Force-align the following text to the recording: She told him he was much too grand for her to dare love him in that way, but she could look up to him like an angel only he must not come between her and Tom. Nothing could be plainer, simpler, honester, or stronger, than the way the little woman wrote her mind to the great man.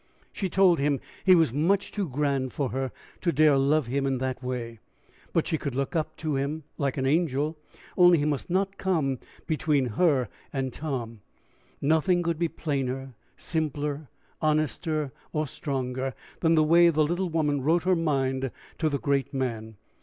She 0.33 0.49
told 0.49 0.79
him 0.79 0.99
he 1.23 1.35
was 1.35 1.53
much 1.53 1.91
too 1.91 2.09
grand 2.09 2.53
for 2.53 2.69
her 2.69 2.91
to 3.19 3.31
dare 3.31 3.55
love 3.55 3.85
him 3.85 4.07
in 4.07 4.17
that 4.17 4.41
way, 4.41 4.79
but 5.31 5.45
she 5.45 5.59
could 5.59 5.75
look 5.75 5.95
up 5.95 6.17
to 6.17 6.33
him 6.35 6.63
like 6.79 6.97
an 6.97 7.05
angel 7.05 7.55
only 7.95 8.17
he 8.17 8.25
must 8.25 8.49
not 8.49 8.79
come 8.79 9.19
between 9.45 9.85
her 10.01 10.27
and 10.51 10.73
Tom. 10.73 11.21
Nothing 11.81 12.23
could 12.23 12.39
be 12.39 12.47
plainer, 12.47 13.13
simpler, 13.37 14.09
honester, 14.41 15.11
or 15.33 15.45
stronger, 15.47 16.15
than 16.39 16.55
the 16.55 16.63
way 16.63 16.89
the 16.89 17.05
little 17.05 17.29
woman 17.29 17.61
wrote 17.61 17.83
her 17.83 17.95
mind 17.95 18.49
to 18.79 18.89
the 18.89 18.97
great 18.97 19.35
man. 19.35 19.75